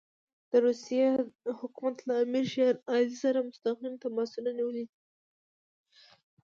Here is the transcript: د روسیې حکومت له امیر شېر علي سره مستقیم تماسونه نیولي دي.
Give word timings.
د 0.51 0.53
روسیې 0.65 1.07
حکومت 1.59 1.97
له 2.07 2.13
امیر 2.23 2.45
شېر 2.53 2.73
علي 2.91 3.15
سره 3.23 3.47
مستقیم 3.47 3.93
تماسونه 4.03 4.49
نیولي 4.57 4.83
دي. 4.89 4.97